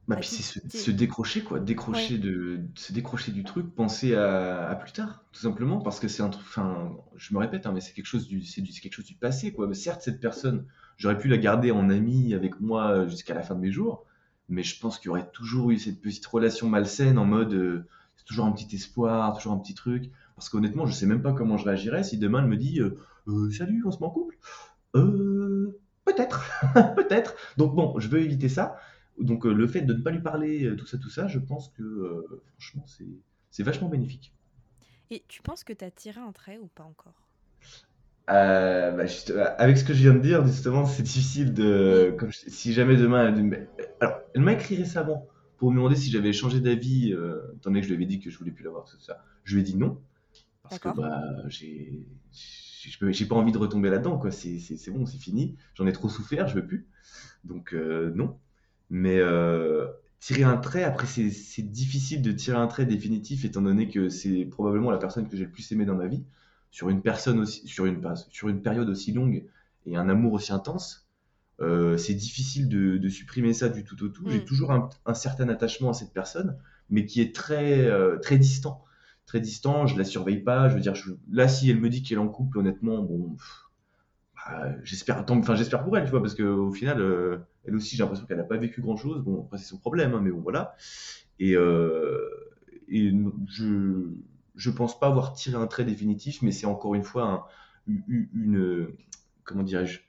[0.06, 4.14] Bah à puis c'est se, décrocher quoi, Ouais, décrocher de, se décrocher du truc, penser
[4.14, 7.66] à, à plus tard, tout simplement, parce que c'est un truc, enfin, je me répète,
[7.66, 9.66] hein, mais c'est quelque chose du, c'est du, c'est quelque chose du passé quoi.
[9.66, 10.64] Mais certes, cette personne,
[10.96, 14.05] j'aurais pu la garder en amie avec moi jusqu'à la fin de mes jours,
[14.48, 17.86] mais je pense qu'il y aurait toujours eu cette petite relation malsaine en mode, euh,
[18.16, 21.32] c'est toujours un petit espoir, toujours un petit truc, parce qu'honnêtement, je sais même pas
[21.32, 24.10] comment je réagirais si demain elle me dit, euh, Euh, salut, on se met en
[24.10, 24.38] couple?
[26.04, 26.44] Peut-être,
[26.96, 27.34] peut-être.
[27.56, 28.78] Donc bon, je veux éviter ça.
[29.18, 32.24] Donc le fait de ne pas lui parler, tout ça, tout ça, je pense que
[32.58, 32.84] franchement,
[33.50, 34.32] c'est vachement bénéfique.
[35.10, 37.25] Et tu penses que tu as tiré un trait ou pas encore?
[38.28, 42.14] Euh, bah, juste, euh, avec ce que je viens de dire, justement, c'est difficile de.
[42.18, 43.32] Comme je- si jamais demain.
[43.36, 45.26] Elle, alors, elle m'a écrit récemment
[45.58, 48.20] pour me demander si j'avais changé d'avis, euh, étant donné que je lui avais dit
[48.20, 49.22] que je voulais plus l'avoir, tout ça.
[49.44, 50.00] Je lui ai dit non,
[50.62, 54.30] parce que bah, j'ai pas envie de retomber là-dedans, quoi.
[54.30, 54.58] C'est
[54.90, 55.56] bon, c'est fini.
[55.74, 56.86] J'en ai trop souffert, je veux plus.
[57.44, 58.38] Donc, euh, non.
[58.90, 59.20] Mais
[60.20, 64.08] tirer un trait, après, c'est c'est difficile de tirer un trait définitif, étant donné que
[64.08, 66.24] c'est probablement la personne que j'ai le plus aimée dans ma vie.
[66.76, 69.46] Sur une personne aussi, sur une, sur une période aussi longue
[69.86, 71.08] et un amour aussi intense,
[71.62, 74.28] euh, c'est difficile de, de supprimer ça du tout au tout.
[74.28, 74.46] J'ai Mm.
[74.46, 76.58] toujours un, un certain attachement à cette personne,
[76.90, 78.84] mais qui est très, euh, très distant.
[79.24, 80.68] Très distant, je la surveille pas.
[80.68, 83.36] Je veux dire, je- là, si elle me dit qu'elle est en couple, honnêtement, bon,
[84.34, 88.02] bah, j'espère, enfin, j'espère pour elle, tu vois, parce qu'au final, euh, elle aussi, j'ai
[88.02, 89.22] l'impression qu'elle n'a pas vécu grand-chose.
[89.24, 90.74] Bon, après, c'est son problème, hein, mais bon, voilà.
[91.38, 91.56] Et,
[93.46, 94.04] je,
[94.56, 97.44] je pense pas avoir tiré un trait définitif, mais c'est encore une fois un-
[97.86, 98.96] une, une-
[99.44, 100.00] comment dirais-je,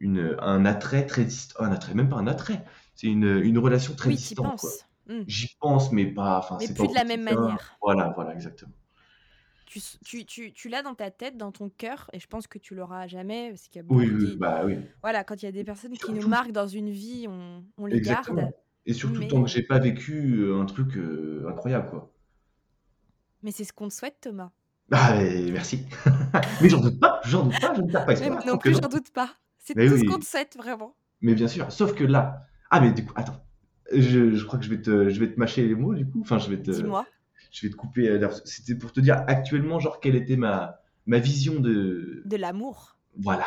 [0.00, 3.94] une, un attrait très distant, un attrait, même pas un attrait, c'est une, une relation
[3.94, 4.74] très Oui, distante, quoi.
[4.74, 4.86] penses.
[5.06, 5.22] Mm.
[5.26, 7.78] J'y pense, mais pas, enfin, Mais c'est pas plus au de la même manière.
[7.82, 8.72] Voilà, voilà, exactement.
[9.66, 12.46] Tu, s- tu, tu, tu l'as dans ta tête, dans ton cœur, et je pense
[12.46, 14.38] que tu l'auras jamais, parce qu'il y a Oui, beaucoup oui, de...
[14.38, 14.76] bah oui.
[15.02, 17.86] Voilà, quand il y a des personnes qui nous marquent dans une vie, on, on
[17.86, 18.52] les garde, exactement.
[18.86, 22.11] Et surtout tant mais, que j'ai pas vécu euh, un truc euh, incroyable, quoi.
[23.42, 24.50] Mais c'est ce qu'on te souhaite, Thomas.
[24.90, 25.86] Ah, et merci.
[26.60, 28.88] Mais j'en doute pas, j'en doute pas, je ne perds pas espoir, non plus, j'en
[28.88, 29.30] doute pas.
[29.58, 30.96] C'est Mais tout ce qu'on te souhaite, vraiment.
[31.22, 31.70] mais bien sûr.
[31.72, 33.42] Sauf que là, ah mais du coup, attends,
[33.92, 36.20] je, je crois que je vais te, je vais te mâcher les mots du coup.
[36.20, 37.06] Enfin, je vais te, Dis-moi.
[37.52, 38.08] je vais te couper.
[38.08, 42.98] euh, C'était pour te dire actuellement, genre quelle était ma, ma vision de, De l'amour.
[43.16, 43.46] voilà,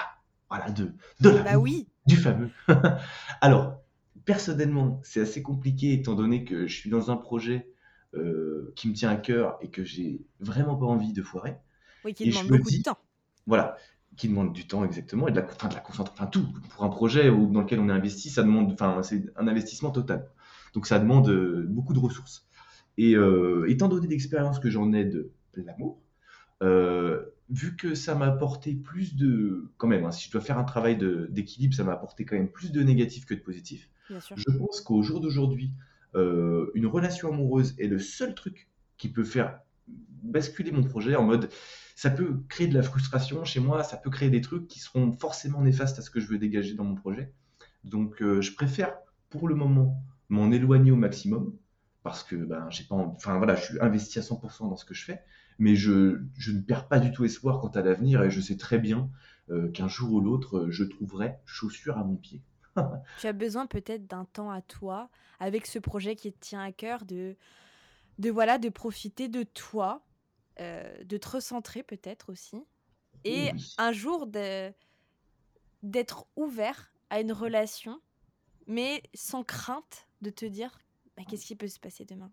[0.49, 0.85] voilà, de,
[1.19, 1.87] de Bah l'amour, oui.
[2.07, 2.49] du fameux.
[3.41, 3.81] Alors,
[4.23, 7.67] personnellement, c'est assez compliqué étant donné que je suis dans un projet
[8.13, 11.57] euh, qui me tient à cœur et que j'ai vraiment pas envie de foirer.
[12.03, 12.97] Oui, qui Et demande me beaucoup de dis, temps.
[13.47, 13.77] voilà,
[14.17, 16.47] qui demande du temps exactement et de la, enfin, de la concentration, enfin tout.
[16.69, 19.91] Pour un projet ou dans lequel on est investi, ça demande, enfin c'est un investissement
[19.91, 20.29] total.
[20.73, 22.47] Donc ça demande euh, beaucoup de ressources.
[22.97, 26.01] Et euh, étant donné l'expérience que j'en ai de l'amour,
[26.63, 30.57] euh, vu que ça m'a apporté plus de, quand même, hein, si je dois faire
[30.57, 30.97] un travail
[31.29, 33.89] d'équilibre, ça m'a apporté quand même plus de négatif que de positif.
[34.35, 35.71] Je pense qu'au jour d'aujourd'hui,
[36.13, 41.49] une relation amoureuse est le seul truc qui peut faire basculer mon projet en mode
[41.95, 45.13] ça peut créer de la frustration chez moi, ça peut créer des trucs qui seront
[45.13, 47.31] forcément néfastes à ce que je veux dégager dans mon projet.
[47.85, 48.97] Donc euh, je préfère
[49.29, 51.55] pour le moment m'en éloigner au maximum
[52.03, 55.23] parce que ben je suis investi à 100% dans ce que je fais,
[55.57, 58.57] mais je, je ne perds pas du tout espoir quant à l'avenir et je sais
[58.57, 59.09] très bien
[59.49, 62.43] euh, qu'un jour ou l'autre je trouverai chaussure à mon pied.
[63.19, 65.09] tu as besoin peut-être d'un temps à toi
[65.39, 67.35] avec ce projet qui te tient à cœur de
[68.17, 70.05] de voilà de profiter de toi
[70.61, 72.63] euh, de te recentrer peut-être aussi,
[73.25, 74.25] et un jour
[75.83, 77.99] d'être ouvert à une relation,
[78.65, 80.79] mais sans crainte de te dire
[81.17, 82.31] bah, qu'est-ce qui peut se passer demain?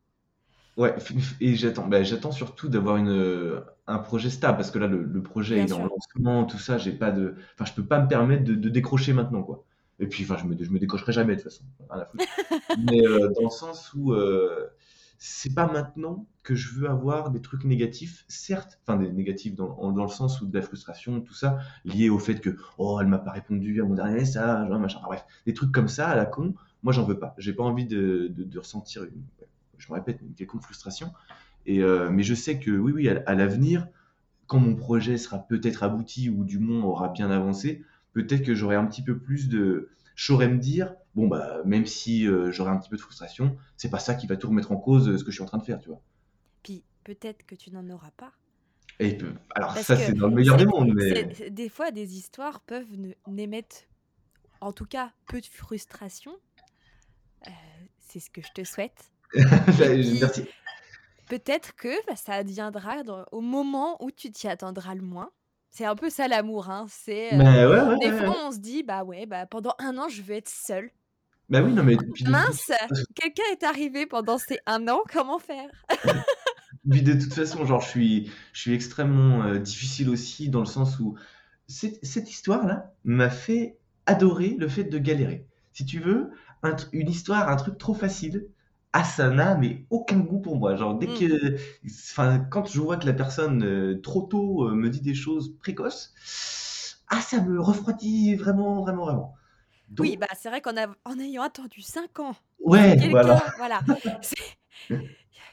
[0.76, 0.94] Ouais,
[1.40, 5.58] et j'attends, bah, j'attends surtout d'avoir une, un projet stable parce que là, le, projet
[5.58, 8.68] est en lancement, tout ça, j'ai pas de, enfin, je peux pas me permettre de,
[8.68, 9.66] décrocher maintenant, quoi.
[9.98, 11.64] Et puis, enfin, je me, je me décrocherai jamais de toute façon,
[12.90, 14.66] Mais euh, dans le sens où euh,
[15.24, 19.92] c'est pas maintenant que je veux avoir des trucs négatifs, certes, enfin des négatifs dans,
[19.94, 23.20] le sens où de la frustration, tout ça, lié au fait que oh elle m'a
[23.20, 26.26] pas répondu à mon dernier message, hein, machin, bref, des trucs comme ça à la
[26.26, 27.36] con, moi j'en veux pas.
[27.38, 29.06] J'ai pas envie de, ressentir,
[29.78, 31.12] je me répète, une quelconque frustration.
[31.66, 33.86] Et euh, mais je sais que oui, oui, à, l'avenir,
[34.48, 38.76] quand mon projet sera peut-être abouti ou du moins aura bien avancé, peut-être que j'aurai
[38.76, 42.70] un petit peu plus de, je saurais me dire bon bah même si euh, j'aurais
[42.70, 45.18] un petit peu de frustration, c'est pas ça qui va tout remettre en cause euh,
[45.18, 46.00] ce que je suis en train de faire, tu vois.
[46.62, 48.32] Puis peut-être que tu n'en auras pas.
[49.00, 49.18] Et
[49.54, 52.94] alors ça c'est dans le meilleur des mondes, mais des fois des histoires peuvent
[53.26, 53.76] n'émettre,
[54.60, 56.32] en tout cas, peu de frustration.
[57.46, 57.50] Euh,
[57.98, 59.10] c'est ce que je te souhaite.
[59.34, 60.44] Merci.
[61.28, 62.96] Peut-être que bah, ça adviendra
[63.32, 65.30] au moment où tu t'y attendras le moins.
[65.72, 66.84] C'est un peu ça l'amour, hein.
[66.90, 70.34] C'est euh, des fois on se dit bah ouais bah pendant un an je veux
[70.34, 70.90] être seule.
[71.48, 72.70] Bah oui non mais mince
[73.14, 75.70] quelqu'un est arrivé pendant ces un an comment faire?
[76.90, 80.66] Puis de toute façon genre je suis je suis extrêmement euh, difficile aussi dans le
[80.66, 81.16] sens où
[81.66, 85.46] cette, histoire là m'a fait adorer le fait de galérer.
[85.72, 86.32] Si tu veux
[86.92, 88.46] une histoire un truc trop facile
[88.92, 90.76] Asana, mais aucun goût pour moi.
[90.76, 91.18] Genre, dès mm.
[91.18, 91.56] que.
[91.86, 95.56] Enfin, quand je vois que la personne euh, trop tôt euh, me dit des choses
[95.58, 96.12] précoces,
[97.08, 99.34] ah, ça me refroidit vraiment, vraiment, vraiment.
[99.98, 100.72] Oui, bah, c'est vrai qu'en
[101.04, 103.42] en ayant attendu 5 ans, ouais, voilà.
[103.58, 103.80] voilà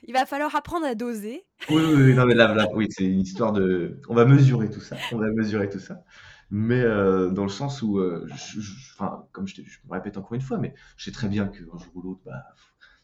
[0.08, 1.44] il va falloir apprendre à doser.
[1.70, 4.00] Oui, oui, oui, non, mais là, là oui, c'est une histoire de.
[4.08, 4.96] On va mesurer tout ça.
[5.12, 6.04] On va mesurer tout ça.
[6.52, 8.02] Mais euh, dans le sens où,
[8.94, 11.78] enfin, comme je, je, me répète encore une fois, mais je sais très bien qu'un
[11.78, 12.46] jour ou l'autre, bah,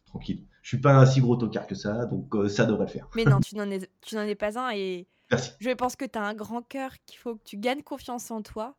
[0.06, 0.46] tranquille.
[0.62, 3.08] Je suis pas un si gros tocard que ça, donc euh, ça devrait le faire.
[3.16, 5.52] Mais non, tu n'en es, tu n'en es pas un et Merci.
[5.60, 8.42] je pense que tu as un grand cœur, qu'il faut que tu gagnes confiance en
[8.42, 8.76] toi.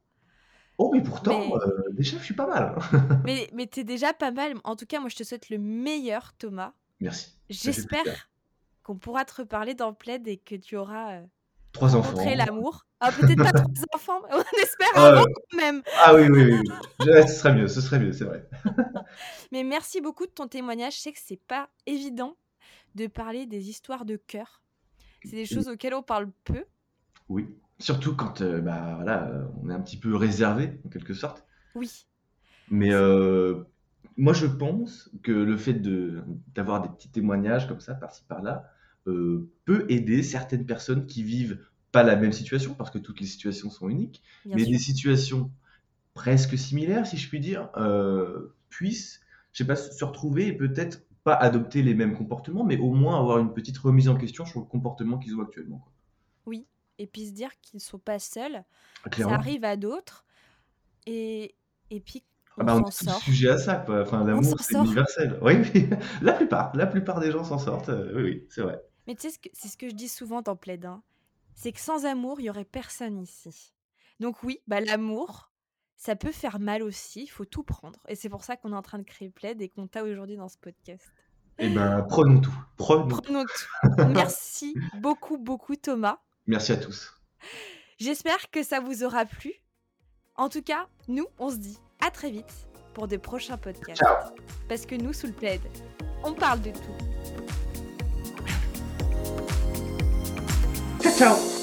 [0.79, 2.79] Oh, mais pourtant, euh, déjà, je suis pas mal.
[3.25, 4.55] mais mais tu es déjà pas mal.
[4.65, 6.73] En tout cas, moi, je te souhaite le meilleur, Thomas.
[7.01, 7.35] Merci.
[7.49, 8.29] J'espère
[8.83, 11.27] qu'on pourra te reparler dans Plaid et que tu auras euh,
[11.77, 12.25] Trois enfants.
[12.35, 12.87] l'amour.
[13.01, 15.83] Ah, peut-être pas trois enfants, mais on espère ah, quand même.
[16.05, 16.71] Ah oui, oui, oui.
[17.01, 18.49] ce serait mieux, ce serait mieux, c'est vrai.
[19.53, 20.95] mais merci beaucoup de ton témoignage.
[20.95, 22.35] Je sais que c'est pas évident
[22.95, 24.62] de parler des histoires de cœur.
[25.25, 26.65] C'est des choses auxquelles on parle peu.
[27.29, 27.47] Oui,
[27.79, 29.31] surtout quand euh, bah, voilà,
[29.62, 31.45] on est un petit peu réservé, en quelque sorte.
[31.75, 32.07] Oui.
[32.71, 33.65] Mais euh,
[34.17, 35.75] moi, je pense que le fait
[36.55, 38.73] d'avoir des petits témoignages comme ça, par-ci, par-là,
[39.07, 41.59] euh, peut aider certaines personnes qui vivent
[41.92, 45.51] pas la même situation, parce que toutes les situations sont uniques, mais des situations
[46.14, 49.21] presque similaires, si je puis dire, euh, puissent,
[49.53, 53.19] je sais pas, se retrouver et peut-être pas adopter les mêmes comportements, mais au moins
[53.19, 55.85] avoir une petite remise en question sur le comportement qu'ils ont actuellement.
[56.47, 56.66] Oui,
[56.99, 58.64] et puis se dire qu'ils ne sont pas seuls,
[59.16, 60.25] ça arrive à d'autres,
[61.07, 61.55] et,
[61.90, 62.23] et puis
[62.59, 63.19] ah bah, on, sort.
[63.19, 64.03] sujet à ça, quoi.
[64.03, 65.38] Enfin, l'amour, c'est universel.
[65.42, 65.57] Oui,
[66.23, 67.90] la plupart, la plupart des gens s'en sortent.
[67.90, 68.81] Euh, oui, oui, c'est vrai.
[69.07, 71.03] Mais tu sais, c'est ce que je dis souvent dans Plaid, hein.
[71.55, 73.73] c'est que sans amour, il y aurait personne ici.
[74.21, 75.50] Donc oui, bah l'amour,
[75.96, 78.00] ça peut faire mal aussi, il faut tout prendre.
[78.09, 80.37] Et c'est pour ça qu'on est en train de créer Plaid et qu'on t'a aujourd'hui
[80.37, 81.04] dans ce podcast.
[81.59, 82.59] Eh ben, prenons tout.
[82.77, 83.88] Prenons, prenons tout.
[84.09, 86.19] Merci beaucoup, beaucoup Thomas.
[86.46, 87.15] Merci à tous.
[87.98, 89.52] J'espère que ça vous aura plu.
[90.35, 94.02] En tout cas, nous, on se dit à très vite pour de prochains podcasts.
[94.02, 94.35] Ciao.
[94.69, 95.63] Parce que nous, sous le plaid,
[96.25, 97.15] on parle de tout.
[101.17, 101.56] Ciao